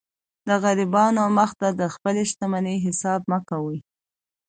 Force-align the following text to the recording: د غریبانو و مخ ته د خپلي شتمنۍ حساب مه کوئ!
د 0.47 0.49
غریبانو 0.63 1.19
و 1.25 1.33
مخ 1.37 1.51
ته 1.59 1.67
د 1.79 1.81
خپلي 1.93 2.23
شتمنۍ 2.31 2.77
حساب 2.85 3.21
مه 3.31 3.39
کوئ! 3.49 3.79